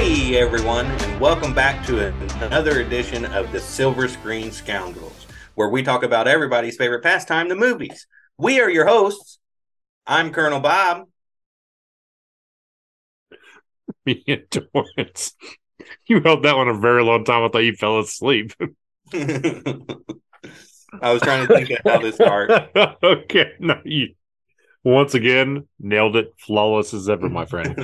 [0.00, 2.06] Hey everyone, and welcome back to
[2.44, 5.26] another edition of the Silver Screen Scoundrels,
[5.56, 8.06] where we talk about everybody's favorite pastime, the movies.
[8.36, 9.40] We are your hosts.
[10.06, 11.08] I'm Colonel Bob.
[14.06, 15.34] Me and Torrance.
[16.06, 17.42] You held that one a very long time.
[17.42, 18.52] I thought you fell asleep.
[19.12, 19.82] I
[21.02, 22.54] was trying to think of how this starts.
[23.02, 24.14] okay, no, you
[24.84, 27.76] once again nailed it, flawless as ever, my friend.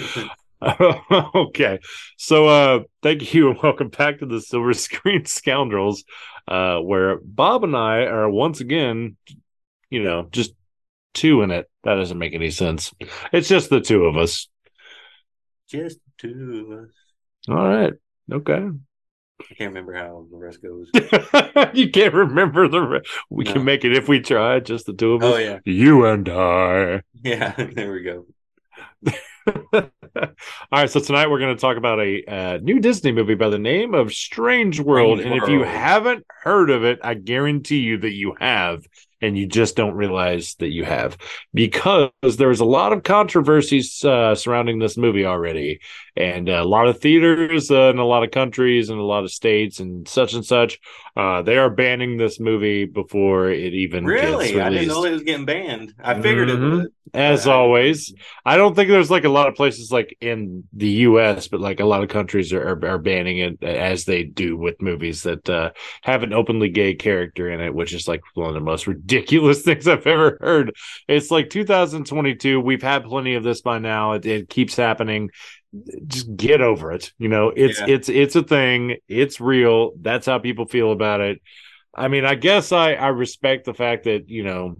[1.34, 1.78] okay,
[2.16, 6.04] so uh, thank you and welcome back to the Silver Screen Scoundrels,
[6.48, 9.16] uh, where Bob and I are once again,
[9.90, 10.54] you know, just
[11.12, 11.68] two in it.
[11.84, 12.92] That doesn't make any sense.
[13.32, 14.48] It's just the two of us.
[15.68, 16.90] Just two of us.
[17.48, 17.92] All right.
[18.32, 18.54] Okay.
[19.40, 20.88] I can't remember how the rest goes.
[21.74, 22.80] you can't remember the.
[22.80, 23.52] Re- we No.
[23.52, 24.60] can make it if we try.
[24.60, 25.34] Just the two of us.
[25.34, 27.02] Oh yeah, You and I.
[27.22, 27.52] yeah.
[27.56, 28.26] There we go.
[30.16, 30.28] All
[30.72, 33.58] right, so tonight we're going to talk about a uh, new Disney movie by the
[33.58, 35.18] name of Strange World.
[35.18, 38.86] Strange and if you haven't heard of it, I guarantee you that you have,
[39.24, 41.16] and you just don't realize that you have
[41.52, 45.80] because there's a lot of controversies uh, surrounding this movie already,
[46.16, 49.30] and a lot of theaters uh, in a lot of countries and a lot of
[49.32, 50.78] states and such and such.
[51.16, 55.12] Uh, they are banning this movie before it even gets Really, I didn't know it
[55.12, 55.94] was getting banned.
[56.02, 56.86] I figured Mhm.
[56.86, 56.92] it.
[57.12, 58.12] As always,
[58.44, 61.78] I don't think there's like a lot of places like in the U.S., but like
[61.78, 65.48] a lot of countries are are, are banning it as they do with movies that
[65.48, 65.70] uh,
[66.02, 69.13] have an openly gay character in it, which is like one of the most ridiculous
[69.64, 70.74] things I've ever heard.
[71.08, 72.60] It's like 2022.
[72.60, 74.12] We've had plenty of this by now.
[74.12, 75.30] It, it keeps happening.
[76.06, 77.12] Just get over it.
[77.18, 77.86] You know, it's Yeah.
[77.88, 78.96] it's it's a thing.
[79.08, 79.92] It's real.
[80.00, 81.40] That's how people feel about it.
[81.94, 84.76] I mean, I guess I I respect the fact that you know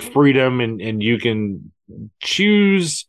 [0.00, 1.72] freedom and and you can
[2.20, 3.06] choose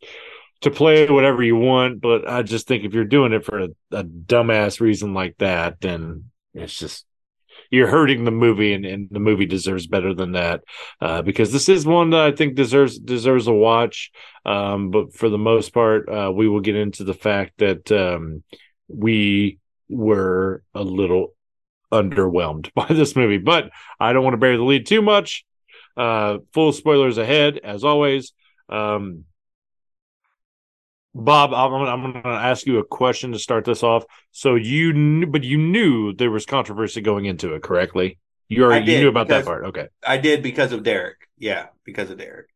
[0.60, 3.68] to play whatever you want but i just think if you're doing it for a,
[3.92, 7.06] a dumbass reason like that then it's just
[7.74, 10.62] you're hurting the movie and, and the movie deserves better than that.
[11.00, 14.10] Uh, because this is one that i think deserves deserves a watch.
[14.46, 18.42] Um, but for the most part uh, we will get into the fact that um,
[18.88, 19.58] we
[19.88, 21.34] were a little
[21.92, 23.70] underwhelmed by this movie but
[24.00, 25.44] i don't want to bury the lead too much.
[25.96, 28.32] Uh, full spoilers ahead, as always.
[28.68, 29.24] Um,
[31.14, 34.04] Bob, I'm, gonna- I'm going to ask you a question to start this off.
[34.32, 38.18] So you knew, but you knew there was controversy going into it, correctly?
[38.48, 39.64] You already you knew about that part.
[39.66, 39.88] Okay.
[40.06, 41.16] I did because of Derek.
[41.38, 42.48] Yeah, because of Derek.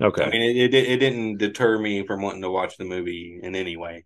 [0.00, 0.24] Okay.
[0.24, 3.56] I mean, it, it it didn't deter me from wanting to watch the movie in
[3.56, 4.04] any way.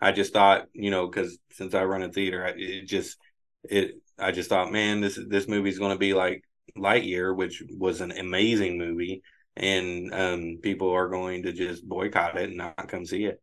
[0.00, 3.16] I just thought, you know, because since I run a theater, I, it just
[3.64, 3.92] it.
[4.18, 6.42] I just thought, man, this this movie's going to be like
[6.76, 9.22] Lightyear, which was an amazing movie,
[9.58, 13.42] and um, people are going to just boycott it and not come see it.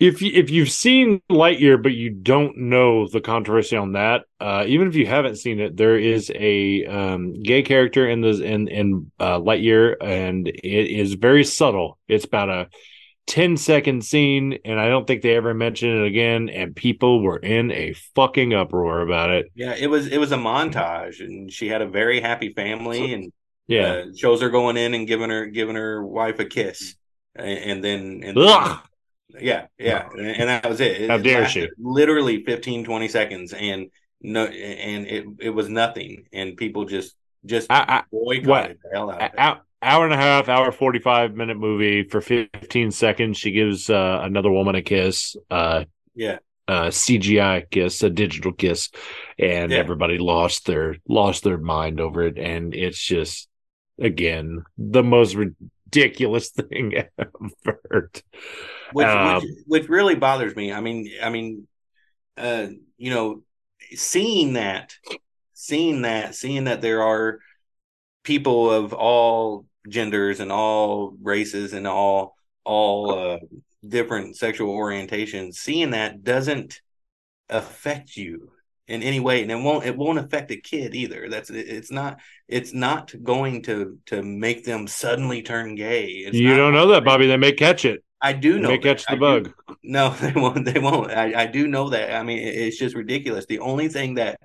[0.00, 4.64] if you, if you've seen Lightyear but you don't know the controversy on that, uh,
[4.66, 8.66] even if you haven't seen it, there is a um, gay character in the in
[8.68, 11.98] in uh, Lightyear, and it is very subtle.
[12.08, 12.68] It's about a
[13.26, 16.48] 10 second scene, and I don't think they ever mentioned it again.
[16.48, 19.46] And people were in a fucking uproar about it.
[19.54, 23.32] Yeah, it was it was a montage, and she had a very happy family, and
[23.66, 26.94] Yeah, uh, shows her going in and giving her giving her wife a kiss,
[27.34, 28.80] and, and then and Ugh.
[29.40, 31.00] yeah, yeah, and, and that was it.
[31.00, 36.26] It How dare lasted Literally 15, 20 seconds, and no, and it it was nothing,
[36.32, 38.78] and people just just I- I- boycotted what?
[38.82, 39.40] the hell out of it.
[39.40, 43.38] hour, hour and a half, hour forty five minute movie for fifteen seconds.
[43.38, 45.36] She gives uh, another woman a kiss.
[45.50, 48.90] Uh, Yeah, uh CGI kiss, a digital kiss,
[49.38, 49.78] and Yeah.
[49.78, 52.38] everybody lost their lost their mind over it.
[52.38, 53.48] And it's just
[54.00, 58.10] again the most ridiculous thing ever.
[58.90, 60.72] which, Um, which which really bothers me.
[60.72, 61.66] I mean, I mean,
[62.36, 63.42] uh, you know,
[63.94, 64.94] seeing that,
[65.54, 67.40] seeing that, seeing that there are
[68.24, 73.38] people of all genders and all races and all all uh,
[73.86, 76.80] different sexual orientations, seeing that doesn't
[77.48, 78.52] affect you
[78.86, 81.28] in any way, and it won't it won't affect a kid either.
[81.28, 86.06] That's it's not it's not going to to make them suddenly turn gay.
[86.06, 87.26] It's you don't know that, Bobby.
[87.26, 88.02] They may catch it.
[88.22, 88.82] I do They know may that.
[88.82, 89.52] catch the I do- bug.
[89.82, 90.64] no, they won't.
[90.64, 91.10] They won't.
[91.10, 92.14] I, I do know that.
[92.14, 93.46] I mean, it's just ridiculous.
[93.46, 94.40] The only thing that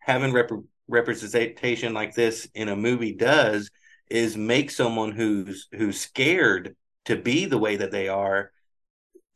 [0.00, 0.50] having rep-
[0.88, 3.70] representation like this in a movie does
[4.10, 6.76] is make someone who's who's scared
[7.06, 8.50] to be the way that they are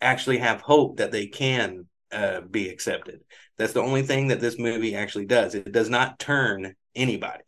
[0.00, 3.20] actually have hope that they can uh, be accepted.
[3.56, 5.54] That's the only thing that this movie actually does.
[5.54, 7.44] It does not turn anybody.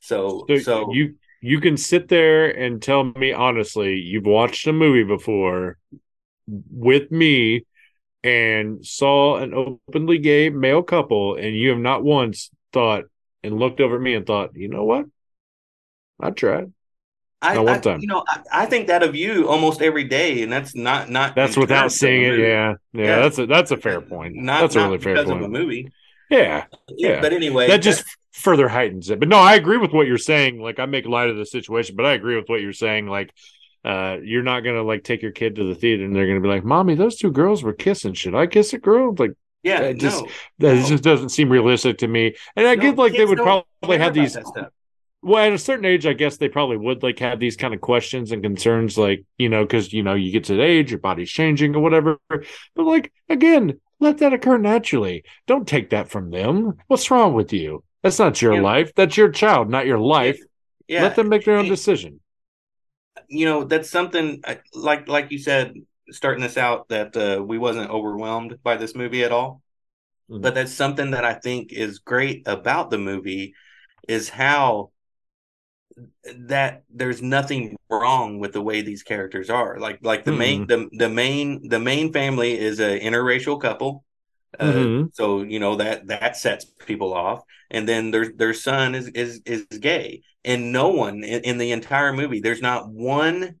[0.00, 4.72] So, So, so you you can sit there and tell me honestly you've watched a
[4.72, 5.78] movie before
[6.46, 7.64] with me
[8.24, 13.04] and saw an openly gay male couple and you have not once thought
[13.42, 15.06] and looked over at me and thought, you know what?
[16.20, 16.72] I tried.
[17.40, 20.42] I, Not one I- you know, I, I think that of you almost every day,
[20.42, 21.36] and that's not not.
[21.36, 22.38] That's without seeing it.
[22.40, 23.04] Yeah, yeah.
[23.04, 23.18] Yeah.
[23.20, 24.34] That's a that's a fair point.
[24.34, 25.30] Not that's a really fair point.
[25.30, 25.92] of a movie.
[26.30, 27.20] Yeah, Yeah.
[27.20, 29.18] But anyway, that just further heightens it.
[29.20, 30.60] But no, I agree with what you're saying.
[30.60, 33.06] Like I make light of the situation, but I agree with what you're saying.
[33.06, 33.32] Like
[33.84, 36.48] uh you're not gonna like take your kid to the theater and they're gonna be
[36.48, 38.12] like, Mommy, those two girls were kissing.
[38.14, 39.14] Should I kiss a girl?
[39.16, 39.32] Like
[39.62, 40.28] yeah, it just- no,
[40.58, 40.86] that No.
[40.88, 42.34] just doesn't seem realistic to me.
[42.56, 44.36] And I no, get like they would probably have these.
[45.22, 47.80] Well at a certain age i guess they probably would like have these kind of
[47.80, 51.00] questions and concerns like you know because you know you get to the age your
[51.00, 52.18] body's changing or whatever.
[52.28, 55.24] But like again let that occur naturally.
[55.48, 56.74] Don't take that from them.
[56.86, 57.82] What's wrong with you?
[58.02, 58.60] That's not your Yeah.
[58.60, 58.92] life.
[58.94, 60.40] That's your child not your life.
[60.86, 62.20] Yeah, let them make their own decision.
[63.28, 65.74] you know that's something uh, like like you said
[66.10, 69.62] starting this out that uh, we wasn't overwhelmed by this movie at all.
[70.30, 70.42] Mhm.
[70.42, 73.54] but that's something that i think is great about the movie
[74.08, 74.90] is how
[76.36, 79.78] that there's nothing wrong with the way these characters are.
[79.78, 84.04] Like like the main the, the main the main family is a interracial couple
[84.58, 85.12] uh, Mhm.
[85.12, 87.42] so you know that that sets people off.
[87.70, 90.22] And then their their son is is is gay.
[90.44, 93.56] And no one in, in the entire movie there's not one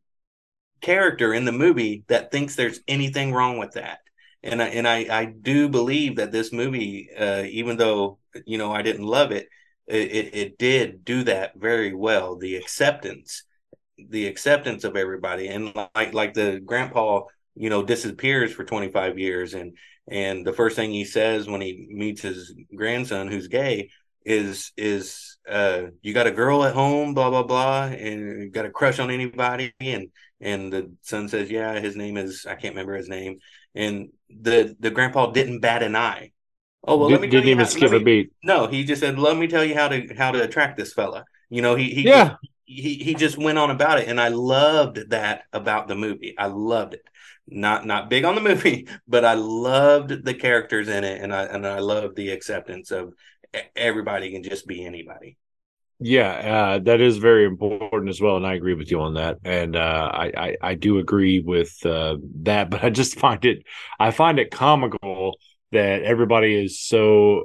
[0.80, 3.98] character in the movie that thinks there's anything wrong with that.
[4.42, 8.72] And I, and I, I do believe that this movie uh, even though you know
[8.72, 9.48] I didn't love it
[9.96, 13.44] it, it did do that very well the acceptance
[14.10, 15.48] the acceptance of everybody.
[15.48, 17.22] And like like the grandpa
[17.54, 19.54] you know disappears for 25 years.
[19.54, 19.76] And
[20.10, 23.90] and the first thing he says when he meets his grandson who's gay
[24.24, 28.70] is is uh you got a girl at home blah blah blah and got a
[28.70, 29.72] crush on anybody?
[29.80, 30.08] And
[30.40, 33.38] and the son says yeah his name is i can't remember his name.
[33.74, 36.32] And the the grandpa didn't bat an eye
[36.84, 38.32] oh well let Did, me you even how, skip let a beat.
[38.42, 41.24] No he just said let me tell you how to how to attract this fella.
[41.50, 42.36] You know he he yeah.
[42.64, 46.34] he he just went on about it and i loved that about the movie.
[46.38, 47.02] I loved it.
[47.46, 51.44] Not not big on the movie but i loved the characters in it and i
[51.44, 53.14] and i loved the acceptance of
[53.74, 55.36] everybody can just be anybody.
[56.00, 59.38] Yeah, uh, that is very important as well, and I agree with you on that.
[59.44, 63.64] And uh, I, I I do agree with uh, that, but I just find it
[63.98, 65.38] I find it comical
[65.72, 67.44] that everybody is so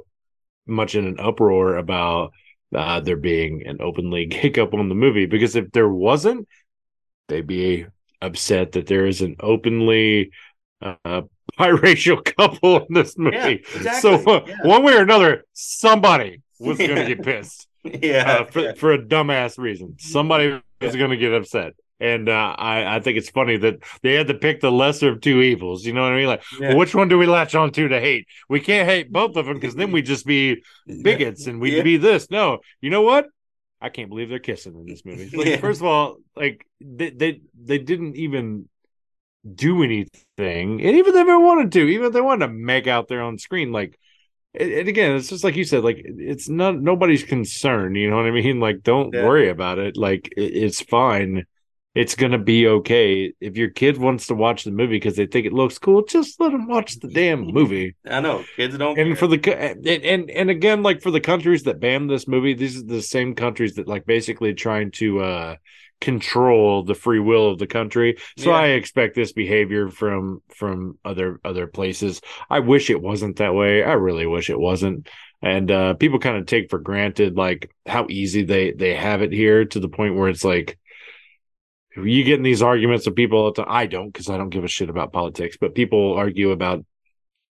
[0.66, 2.32] much in an uproar about
[2.74, 5.26] uh, there being an openly gay couple in the movie.
[5.26, 6.48] Because if there wasn't,
[7.28, 7.86] they'd be
[8.20, 10.30] upset that there is an openly
[10.80, 11.22] uh,
[11.58, 13.36] biracial couple in this movie.
[13.36, 14.00] Yeah, exactly.
[14.00, 14.56] So uh, Yeah.
[14.62, 18.98] one way or another, somebody was going to get pissed yeah uh, for, for a
[18.98, 19.96] dumbass reason.
[19.98, 21.74] Somebody was going to get upset.
[22.04, 25.20] And uh, I, I think it's funny that they had to pick the lesser of
[25.20, 25.84] two evils.
[25.84, 26.26] You know what I mean?
[26.26, 26.68] Like, yeah.
[26.70, 28.26] well, which one do we latch on to to hate?
[28.48, 31.82] We can't hate both of them because then we'd just be bigots and we'd Yeah.
[31.82, 32.30] be this.
[32.30, 33.26] No, you know what?
[33.80, 35.30] I can't believe they're kissing in this movie.
[35.36, 35.56] Like, Yeah.
[35.58, 38.68] First of all, like they, they they didn't even
[39.54, 43.08] do anything, and even if they wanted to, even if they wanted to make out
[43.08, 43.98] their own screen, like
[44.54, 47.94] and again, it's just like you said, like it's not nobody's concern.
[47.94, 48.60] You know what I mean?
[48.68, 49.24] Like, don't Yeah.
[49.24, 49.96] worry about it.
[49.96, 51.46] Like, it, it's fine.
[51.94, 53.32] It's gonna be okay.
[53.40, 56.40] If your kid wants to watch the movie because they think it looks cool, just
[56.40, 57.94] let them watch the damn movie.
[58.04, 59.16] i know kids don't And care.
[59.16, 62.78] for the and, and and again, like for the countries that banned this movie, these
[62.78, 65.56] are the same countries that like basically trying to uh
[66.00, 68.16] control the free will of the country.
[68.36, 68.56] So Yeah.
[68.56, 72.20] I expect this behavior from from other other places.
[72.50, 73.82] I wish it wasn't that way.
[73.82, 75.08] I really wish it wasn't.
[75.42, 79.32] And uh people kind of take for granted like how easy they they have it
[79.32, 80.78] here to the point where it's like
[81.96, 83.54] you get in these arguments with people.
[83.66, 86.84] I don't because I don't give a shit about politics, but people argue about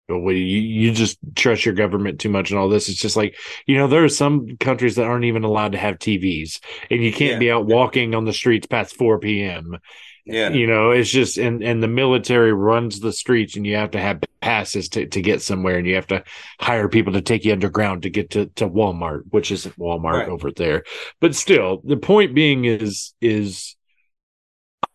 [0.10, 2.90] oh, well, you, you just trust your government too much and all this.
[2.90, 6.00] It's just like, you know, there are some countries that aren't even allowed to have
[6.00, 7.40] TVs and you can't Yeah.
[7.40, 9.78] be out walking on the streets past 4 p.m.
[10.26, 13.92] yeah You know, it's just, and, and the military runs the streets and you have
[13.92, 16.24] to have passes to, to get somewhere and you have to
[16.60, 20.30] hire people to take you underground to get to, to Walmart, which isn't Walmart Right.
[20.30, 20.84] over there.
[21.22, 23.76] But still, the point being is, is,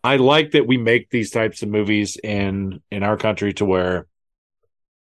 [0.03, 4.07] I like that we make these types of movies in in our country to where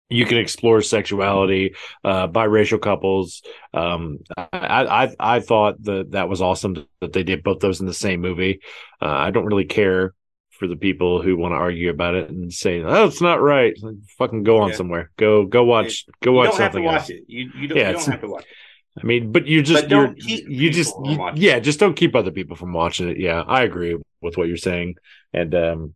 [0.10, 3.42] you can explore sexuality, uh, biracial couples.
[3.74, 7.88] Um, I, I I thought that that was awesome that they did both those in
[7.88, 8.62] the same movie.
[9.02, 10.14] Uh, I don't really care
[10.52, 13.74] for the people who want to argue about it and say, "Oh, it's not right."
[13.82, 14.76] Like, fucking go on Yeah.
[14.76, 15.12] somewhere.
[15.18, 17.10] Go go watch go you watch don't have to something watch else.
[17.10, 18.58] it you, you don't, Yeah, you don't have to watch it
[19.04, 21.96] I mean, but you just But don't you're, keep you just you- yeah, just don't
[21.96, 23.20] keep other people from watching it.
[23.20, 24.96] Yeah, I agree with what you're saying.
[25.34, 25.96] And um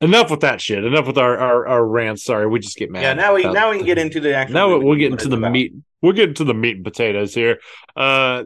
[0.00, 0.84] enough with that shit.
[0.84, 2.24] Enough with our our, our rants.
[2.24, 3.02] Sorry, we just get mad.
[3.02, 4.54] Yeah, now we now we can get into the actual.
[4.54, 5.52] now movie, we'll get into the about.
[5.52, 5.72] meat.
[6.02, 7.58] We'll get into the meat and potatoes here.
[7.96, 8.44] Uh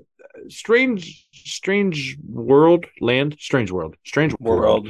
[0.49, 4.89] strange strange world land strange world strange world world.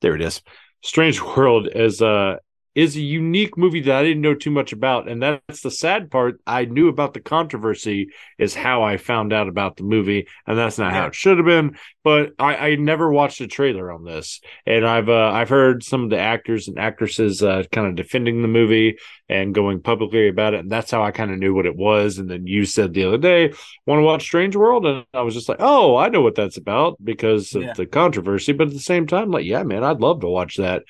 [0.00, 0.42] there it is.
[0.82, 2.36] Strange World is uh
[2.74, 6.10] is a unique movie that I didn't know too much about, and that's the sad
[6.10, 6.40] part.
[6.46, 10.78] I knew about the controversy is how I found out about the movie, and that's
[10.78, 11.76] not how it should have been.
[12.04, 16.04] But I, I never watched a trailer on this, and I've uh, I've heard some
[16.04, 18.98] of the actors and actresses uh, kind of defending the movie
[19.28, 22.18] and going publicly about it, and that's how I kind of knew what it was.
[22.18, 23.52] And then you said the other day,
[23.86, 26.56] "Want to watch Strange World?" and I was just like, "Oh, I know what that's
[26.56, 27.74] about because of Yeah.
[27.74, 30.82] the controversy." But at the same time, like, yeah, man, I'd love to watch that.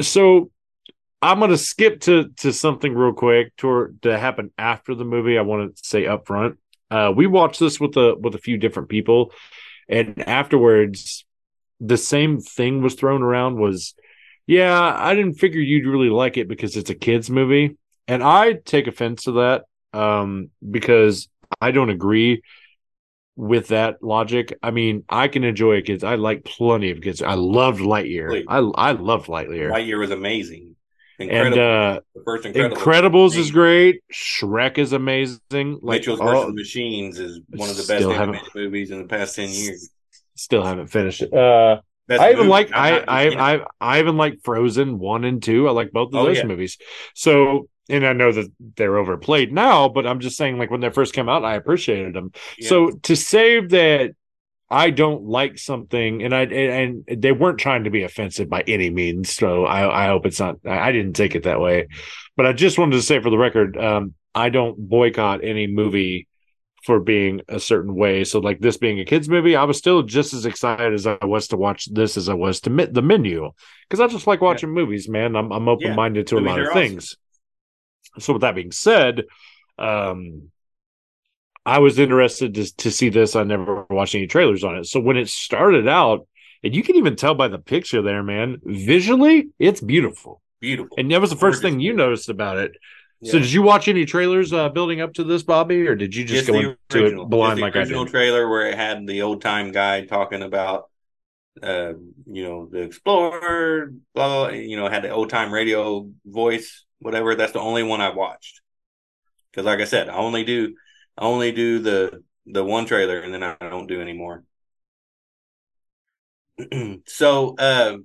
[0.00, 0.50] So
[1.22, 5.38] I'm gonna skip to to something real quick to to happen after the movie.
[5.38, 6.58] I want to say up front.
[6.90, 9.32] Uh, we watched this with a with a few different people,
[9.88, 11.24] and afterwards,
[11.78, 13.58] the same thing was thrown around.
[13.58, 13.94] Was
[14.46, 17.76] yeah, I didn't figure you'd really like it because it's a kids movie,
[18.08, 21.28] and I take offense to that um, because
[21.60, 22.42] I don't agree
[23.36, 24.58] with that logic.
[24.62, 26.02] I mean, I can enjoy kids.
[26.02, 27.22] I like plenty of kids.
[27.22, 28.30] I loved Lightyear.
[28.30, 28.46] Wait.
[28.48, 29.70] I I loved Lightyear.
[29.70, 30.69] Lightyear was amazing.
[31.20, 32.76] And uh the first Incredible.
[32.76, 34.02] Incredibles is great.
[34.12, 35.78] Shrek is amazing.
[35.82, 39.50] Like Mitchells versus Machines is one of the best animated movies in the past ten
[39.50, 39.90] years.
[40.34, 41.32] still haven't finished it.
[41.32, 45.68] Uh I even like I I I I even like Frozen one and two.
[45.68, 46.46] I like both of Oh, those yeah.
[46.46, 46.78] movies.
[47.14, 50.90] So and I know that they're overplayed now, but I'm just saying like when they
[50.90, 52.32] first came out, I appreciated them.
[52.58, 52.68] Yeah.
[52.68, 54.12] So to save that
[54.70, 58.88] I don't like something, and I and, they weren't trying to be offensive by any
[58.88, 59.32] means.
[59.32, 60.56] So I, I hope it's not.
[60.64, 61.88] I didn't take it that way,
[62.36, 66.28] but I just wanted to say for the record, um, I don't boycott any movie
[66.84, 68.24] for being a certain way.
[68.24, 71.18] So like this being a kids movie, I was still just as excited as I
[71.24, 73.50] was to watch this as I was to mit the menu
[73.88, 75.34] because I just like watching movies, man.
[75.34, 76.80] I'm I'm open minded to a lot of awesome.
[76.80, 77.16] things.
[78.18, 79.24] So with that being said,
[79.78, 80.50] um,
[81.66, 83.36] I was interested to to see this.
[83.36, 84.86] I never watched any trailers on it.
[84.86, 86.26] So when it started out,
[86.62, 90.42] and you can even tell by the picture there, man, visually it's beautiful.
[90.60, 90.96] beautiful.
[90.98, 92.72] And that was the first Gorgeous thing you noticed about it.
[93.22, 96.24] So did you watch any trailers uh, building up to this, Bobby, or did you
[96.24, 98.10] just go into original, it blind just the like I original did?
[98.12, 100.88] trailer where it had the old time guy talking about,
[101.62, 101.92] uh,
[102.24, 107.34] you know, the explorer, blah, blah, you know, had the old time radio voice, whatever.
[107.34, 108.62] That's the only one I watched.
[109.50, 110.74] Because, like I said, I only do,
[111.20, 114.44] Only do the the one trailer, and then I don't do any more.
[117.06, 117.98] so, uh,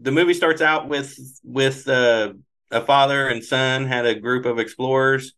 [0.00, 2.34] the movie starts out with with uh,
[2.70, 5.34] a father and son had a group of explorers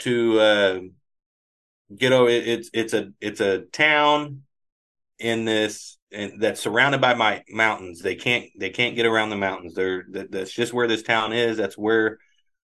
[0.00, 0.80] to uh,
[1.96, 2.28] get over.
[2.30, 4.42] it- It's it's a it's a town
[5.20, 8.00] in this and that's surrounded by my mountains.
[8.02, 9.74] They can't they can't get around the mountains.
[9.74, 11.56] They're that, that's just where this town is.
[11.56, 12.18] That's where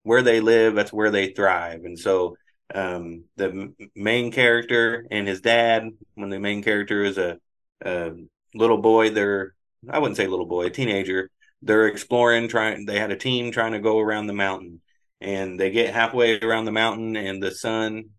[0.03, 0.75] where they live.
[0.75, 1.81] That's where they thrive.
[1.85, 2.37] And so
[2.73, 7.39] um, the main character and his dad, when the main character is a,
[7.85, 8.11] a
[8.53, 9.53] little boy, they're
[9.89, 11.29] I wouldn't say little boy, a teenager.
[11.61, 12.85] They're exploring, trying.
[12.85, 14.81] They had a team trying to go around the mountain,
[15.21, 18.09] and they get halfway around the mountain, and the son,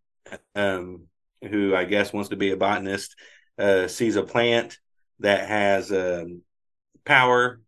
[0.55, 1.07] um,
[1.43, 3.15] who I guess wants to be a botanist,
[3.59, 4.79] uh, sees a plant
[5.21, 6.43] that has um,
[7.05, 7.61] power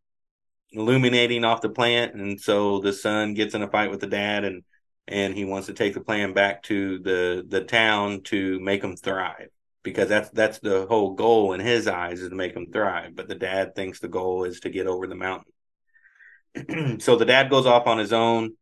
[0.73, 4.45] illuminating off the plant, and so the son gets in a fight with the dad,
[4.45, 4.63] and
[5.09, 8.97] and he wants to take the plant back to the the town to make them
[8.97, 9.49] thrive
[9.83, 13.15] because that's that's the whole goal in his eyes is to make them thrive.
[13.15, 16.99] But the dad thinks the goal is to get over the mountain.
[17.01, 18.55] so the dad goes off on his own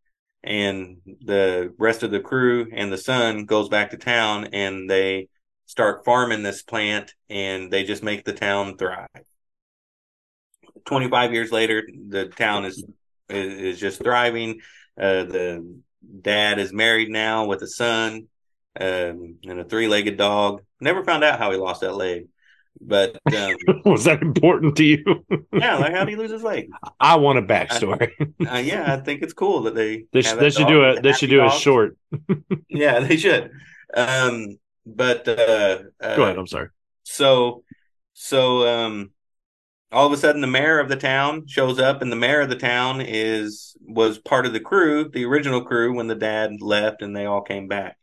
[0.43, 5.29] and the rest of the crew and the son goes back to town and they
[5.65, 9.09] start farming this plant and they just make the town thrive
[10.85, 12.85] 25 years later the town is
[13.31, 14.61] is, is just thriving
[15.01, 15.81] uh, the
[16.21, 18.27] dad is married now with a son
[18.81, 22.27] um, and a three-legged dog never found out how he lost that leg
[22.81, 25.25] but um, Was that important to you?
[25.53, 26.69] yeah like how did he lose his leg
[26.99, 28.11] I want a backstory.
[28.51, 31.13] uh, yeah i think it's cool that they They, should they should do a they
[31.13, 31.97] should do a short.
[32.69, 33.51] yeah they should
[33.95, 36.37] um but uh, uh Go ahead.
[36.37, 36.69] I'm sorry.
[37.05, 37.63] so
[38.13, 39.11] so um
[39.95, 42.49] all of a sudden the mayor of the town shows up and the mayor of
[42.49, 47.03] the town is was part of the crew the original crew when the dad left
[47.03, 47.97] and they all came back.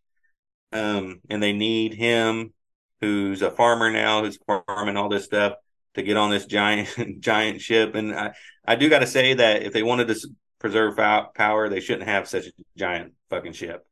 [0.71, 2.53] Um and they need him
[3.01, 5.53] who's a farmer now who's farming all this stuff
[5.95, 7.95] to get on this giant giant ship.
[7.95, 8.33] And i
[8.65, 10.29] i do got to say that if they wanted to
[10.60, 13.86] preserve pow- power they shouldn't have such a giant fucking ship.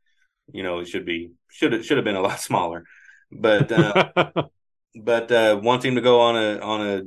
[0.51, 2.85] You know, it should be should have should have been a lot smaller,
[3.31, 4.11] but uh,
[4.95, 7.03] but uh, wants him to go on a on a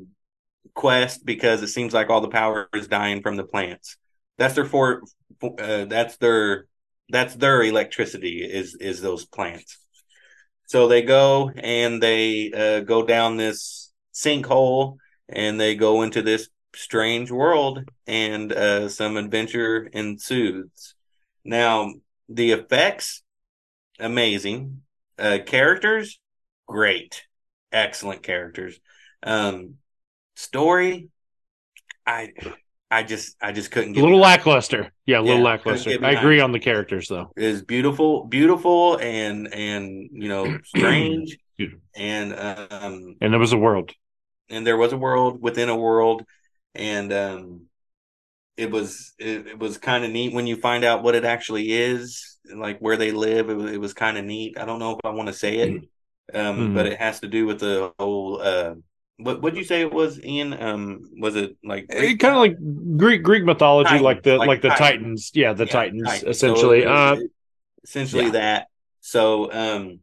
[0.74, 3.96] quest because it seems like all the power is dying from the plants.
[4.38, 5.02] That's their for
[5.42, 6.66] uh, that's their
[7.08, 9.78] that's their electricity is is those plants.
[10.66, 14.96] So they go and they uh, go down this sinkhole
[15.28, 20.94] and they go into this strange world and uh, some adventure ensues.
[21.44, 21.92] Now
[22.28, 23.22] the effects
[23.98, 24.82] amazing,
[25.18, 26.18] uh, characters
[26.66, 27.26] great,
[27.70, 28.80] excellent characters.
[29.22, 29.76] Um,
[30.34, 31.08] story,
[32.06, 32.32] I
[32.90, 34.92] I just I just couldn't get a little lackluster.
[35.06, 35.98] Yeah, a little yeah, lackluster.
[36.02, 37.32] I agree on the characters though.
[37.36, 41.38] Is beautiful, beautiful, and and you know strange,
[41.96, 43.92] and um and there was a world,
[44.50, 46.24] and there was a world within a world,
[46.74, 47.62] and um
[48.58, 51.72] it was it, it was kind of neat when you find out what it actually
[51.72, 53.48] is, like where they live.
[53.48, 54.58] It was, it was kind of neat.
[54.58, 55.82] I don't know if I want to say it,
[56.34, 56.74] um, mm-hmm.
[56.74, 58.40] but it has to do with the whole.
[58.42, 58.74] Uh,
[59.18, 60.52] what would you say it was Ian?
[60.60, 62.56] Um, was it like kind of like
[62.96, 65.30] Greek Greek mythology, like the like, like the Titans.
[65.30, 65.30] Titans.
[65.34, 66.82] Yeah, the yeah, Titans, Titans, essentially.
[66.82, 67.16] So uh,
[67.84, 68.30] essentially yeah.
[68.30, 68.66] that.
[69.00, 70.00] So um,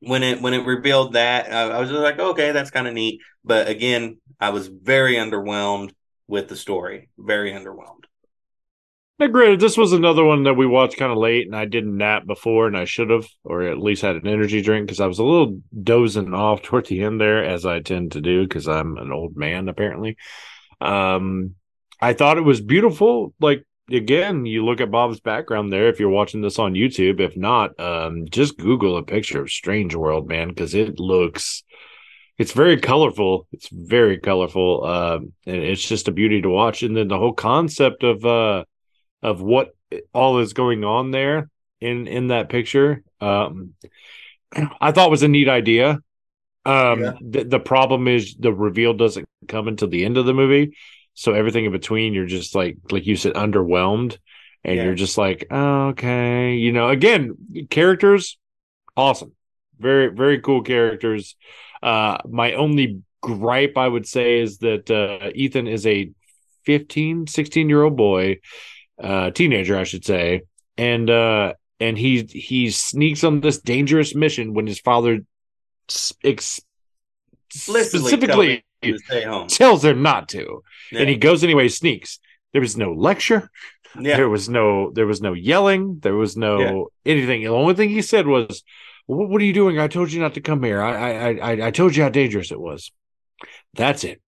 [0.00, 2.94] when it when it revealed that, I, I was just like, okay, that's kind of
[2.94, 3.20] neat.
[3.44, 5.92] But again, I was very underwhelmed
[6.26, 7.08] with the story.
[7.18, 8.04] Very underwhelmed.
[9.20, 11.98] Now, granted, this was another one that we watched kind of late, and I didn't
[11.98, 15.06] nap before, and I should have, or at least had an energy drink because I
[15.06, 18.66] was a little dozing off toward the end there, as I tend to do because
[18.66, 20.16] I'm an old man apparently.
[20.80, 21.54] Um,
[22.00, 23.34] I thought it was beautiful.
[23.38, 25.88] Like again, you look at Bob's background there.
[25.88, 29.94] If you're watching this on YouTube, if not, um, just Google a picture of Strange
[29.94, 31.62] World, man, because it looks.
[32.38, 33.46] It's very colorful.
[33.52, 34.82] It's very colorful.
[34.82, 36.82] Uh, and it's just a beauty to watch.
[36.82, 38.64] And then the whole concept of uh,
[39.22, 39.74] of what
[40.12, 41.50] all is going on there
[41.80, 43.02] in in that picture.
[43.20, 43.74] Um
[44.80, 45.98] i thought was a neat idea.
[46.64, 47.12] Um yeah.
[47.20, 50.76] the, the problem is the reveal doesn't come until the end of the movie.
[51.14, 54.18] So everything in between you're just like like you said underwhelmed.
[54.62, 54.84] And yeah.
[54.84, 57.36] you're just like oh, okay you know again
[57.70, 58.38] characters
[58.96, 59.32] awesome.
[59.78, 61.36] Very very cool characters.
[61.82, 66.10] Uh my only gripe i would say is that uh ethan is a
[66.64, 68.38] 15 16 year old boy
[69.02, 70.42] uh, teenager, I should say,
[70.76, 75.20] and uh, and he he sneaks on this dangerous mission when his father
[76.24, 76.60] ex-
[77.50, 78.64] specifically
[79.48, 81.00] tells him not to, yeah.
[81.00, 81.68] and he goes anyway.
[81.68, 82.18] Sneaks.
[82.52, 83.50] There was no lecture.
[83.98, 84.16] Yeah.
[84.16, 85.98] There was no there was no yelling.
[86.00, 86.60] There was no
[87.04, 87.12] yeah.
[87.12, 87.42] anything.
[87.42, 88.62] The only thing he said was,
[89.06, 89.78] "What are you doing?
[89.78, 90.80] I told you not to come here.
[90.80, 92.92] I I I, I told you how dangerous it was."
[93.74, 94.20] That's it.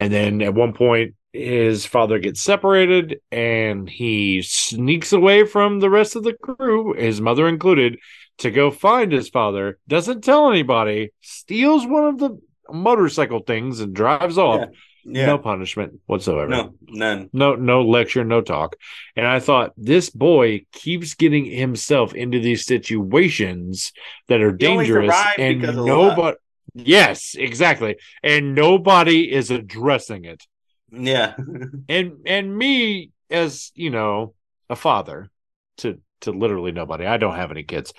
[0.00, 5.90] And then at one point, his father gets separated and he sneaks away from the
[5.90, 7.98] rest of the crew, his mother included,
[8.38, 9.78] to go find his father.
[9.88, 14.60] Doesn't tell anybody, steals one of the motorcycle things and drives off.
[14.60, 14.66] Yeah.
[15.10, 15.26] Yeah.
[15.26, 16.50] No punishment whatsoever.
[16.50, 17.30] No, none.
[17.32, 18.76] No, no lecture, no talk.
[19.16, 23.92] And I thought this boy keeps getting himself into these situations
[24.26, 26.36] that are he dangerous, and nobody.
[26.74, 27.96] Yes, exactly.
[28.22, 30.46] And nobody is addressing it.
[30.90, 31.34] Yeah.
[31.88, 34.34] and and me as, you know,
[34.70, 35.30] a father
[35.78, 37.06] to to literally nobody.
[37.06, 37.92] I don't have any kids.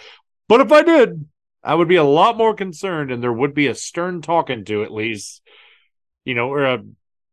[0.48, 1.28] But if I did,
[1.64, 4.84] I would be a lot more concerned and there would be a stern talking to
[4.84, 5.42] at least,
[6.26, 6.84] you know, or a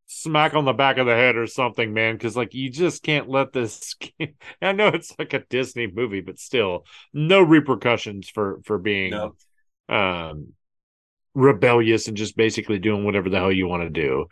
[0.07, 3.29] smack on the back of the head or something, man, because like you just can't
[3.29, 3.97] let this.
[4.63, 9.35] I know it's like a Disney movie, but still, no repercussions for for being no.
[9.89, 10.53] um
[11.35, 14.27] rebellious and just basically doing whatever the hell you want to do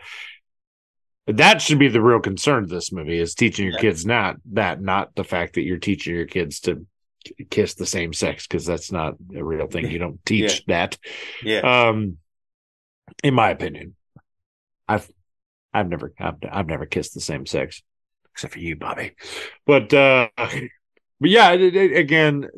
[1.26, 3.80] that should be the real concern of this movie is teaching your yeah.
[3.80, 6.86] kids not that not the fact that you're teaching your kids to
[7.50, 9.90] kiss the same sex because that's not a real thing.
[9.90, 10.86] You don't teach yeah.
[10.86, 10.98] that.
[11.42, 11.88] Yeah.
[11.88, 12.18] Um
[13.22, 13.94] in my opinion
[14.88, 15.10] i've
[15.72, 17.82] i've never I've, I've never kissed the same sex
[18.32, 19.12] except for you bobby.
[19.66, 22.48] But uh but yeah it, it, again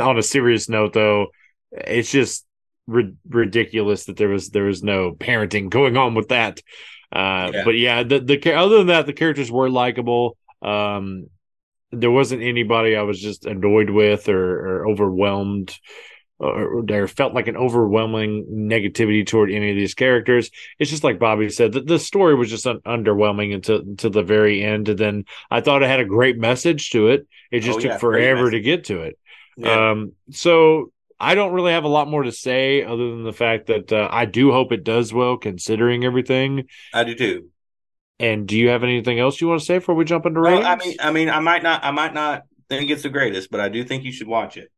[0.00, 1.28] on a serious note though
[1.72, 2.46] it's just
[2.86, 6.60] ri- ridiculous that there was there was no parenting going on with that
[7.14, 7.64] uh, yeah.
[7.64, 10.36] But yeah, the the other than that, the characters were likable.
[10.62, 11.28] Um,
[11.92, 15.74] there wasn't anybody I was just annoyed with or, or overwhelmed
[16.38, 20.50] or there felt like an overwhelming negativity toward any of these characters.
[20.78, 24.22] It's just like Bobby said that the story was just un- underwhelming until until the
[24.22, 24.88] very end.
[24.88, 27.26] And then I thought it had a great message to it.
[27.50, 29.18] It just oh, took yeah, forever to get to it.
[29.56, 29.90] Yeah.
[29.90, 33.66] Um, so I don't really have a lot more to say other than the fact
[33.66, 36.64] that uh, I do hope it does well considering everything.
[36.92, 37.50] I do too.
[38.18, 40.64] And do you have anything else you want to say before we jump into ratings?
[40.64, 43.50] Well, I mean, I mean, I might not, I might not think it's the greatest,
[43.50, 44.70] but I do think you should watch it.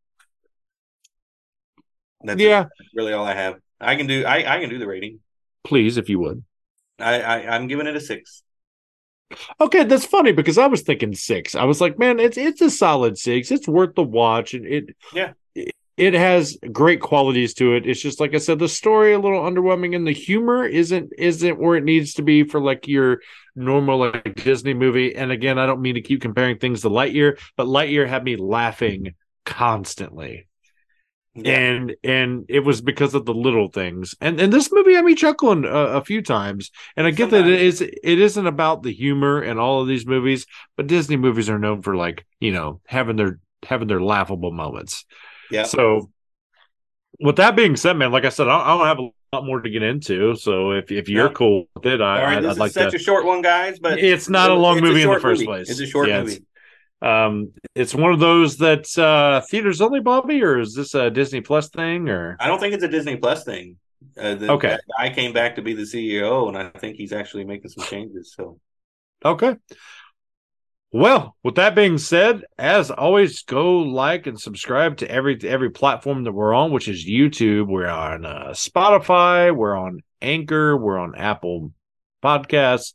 [2.23, 3.57] That's yeah, That's really all I have.
[3.81, 4.25] I can do.
[4.25, 5.21] I I can do the rating.
[5.65, 6.45] please, if you would.
[6.99, 8.43] I, I I'm giving it a six.
[9.61, 11.55] Okay, that's funny because I was thinking six.
[11.55, 13.51] I was like, man, it's it's a solid six.
[13.51, 15.33] It's worth the watch, and it Yeah.
[15.97, 17.87] It, has great qualities to it.
[17.87, 21.59] It's just like I said, the story a little underwhelming, and the humor isn't isn't
[21.59, 23.21] where it needs to be for like your
[23.55, 25.15] normal like Disney movie.
[25.15, 28.37] And again, I don't mean to keep comparing things to Lightyear, but Lightyear had me
[28.37, 30.47] laughing constantly
[31.35, 31.59] Yeah.
[31.59, 35.15] and and it was because of the little things and and this movie had me
[35.15, 38.93] chuckling a, a few times and i get that it is it isn't about the
[38.93, 42.81] humor and all of these movies but disney movies are known for like you know
[42.87, 45.05] having their having their laughable moments
[45.51, 45.63] yeah.
[45.65, 46.11] so
[47.21, 49.61] with that being said man like i said i, I don't have a lot more
[49.61, 51.33] to get into so if if you're Yeah.
[51.33, 52.39] cool with it i all right.
[52.39, 53.79] I'd, This I'd is like such to a short one, guys.
[53.79, 55.47] But It's not a long movie in the first movie.
[55.47, 55.71] place.
[55.71, 56.47] It's a short Yeah, it's- movie.
[57.03, 61.41] um it's one of those that uh theaters only bobby or is this a disney
[61.43, 63.77] plus thing or I don't think it's a Disney Plus thing.
[64.19, 64.77] Uh, the, Okay.
[64.99, 68.33] Iger came back to be the CEO, and I think he's actually making some changes.
[68.37, 68.59] So
[69.25, 69.57] Okay.
[70.93, 76.25] Well, with that being said, as always, go like and subscribe to every every platform
[76.25, 77.67] that we're on, which is YouTube.
[77.67, 79.55] We're on uh, Spotify.
[79.55, 80.77] We're on Anchor.
[80.77, 81.73] We're on Apple
[82.23, 82.95] Podcasts.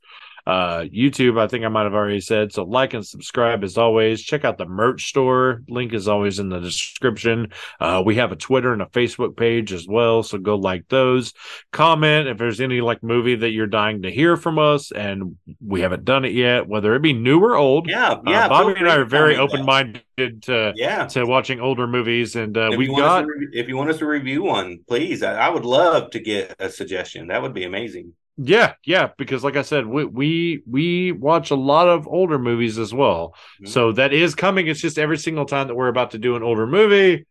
[0.51, 2.51] Uh, YouTube, I think I might have already said.
[2.51, 4.21] So like and subscribe as always.
[4.21, 5.61] Check out the merch store.
[5.69, 7.53] Link is always in the description.
[7.79, 10.23] Uh, we have a Twitter and a Facebook page as well.
[10.23, 11.33] So go like those
[11.71, 15.81] comment if there's any like movie that you're dying to hear from us and we
[15.81, 18.47] haven't done it yet whether it be new or old yeah, uh, yeah.
[18.47, 20.03] bobby and i are very open-minded
[20.41, 21.07] to Yeah.
[21.07, 23.67] to watching older movies and uh, if we've you want us got to re- if
[23.67, 25.23] you want us to review one, please.
[25.23, 27.27] I, I would love to get a suggestion.
[27.27, 28.13] That would be amazing.
[28.43, 32.77] Yeah yeah because like i said we we we watch a lot of older movies
[32.79, 33.67] as well Mhm.
[33.67, 36.43] so that is coming it's just every single time that we're about to do an
[36.43, 37.25] older movie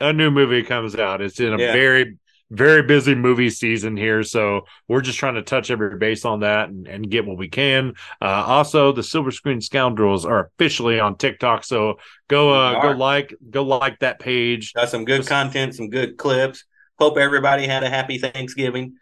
[0.00, 1.72] a new movie comes out it's in a Yeah.
[1.72, 2.16] very
[2.52, 6.68] very busy movie season here so we're just trying to touch every base on that
[6.68, 7.92] and, and get what we can
[8.22, 13.34] uh also the silver screen scoundrels are officially on tiktok so go uh go like
[13.50, 16.64] go like that page Got some good content, some good clips.
[17.00, 18.94] Hope everybody had a happy Thanksgiving.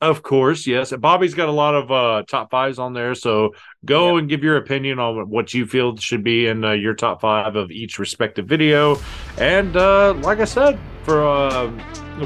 [0.00, 0.92] Of course, yes.
[0.92, 3.50] Bobby's got a lot of uh, top fives on there, so
[3.84, 4.20] go Yeah.
[4.20, 7.56] and give your opinion on what you feel should be in uh, your top five
[7.56, 8.96] of each respective video.
[9.38, 11.72] And uh, like I said, for uh,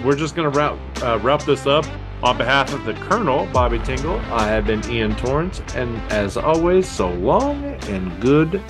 [0.04, 1.86] we're just gonna wrap uh, wrap this up.
[2.22, 6.86] On behalf of the Colonel Bobby Tingle, I have been Ian Torrance, and as always,
[6.88, 8.62] so long and good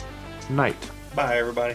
[0.49, 0.77] night.
[1.15, 1.75] Bye, everybody.